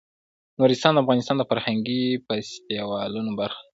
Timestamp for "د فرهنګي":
1.37-2.03